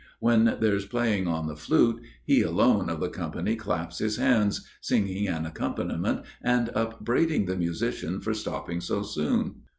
[0.19, 5.27] When there's playing on the flute, he alone of the company claps his hands, singing
[5.27, 9.57] an accompaniment and upbraiding the musician for stopping so soon.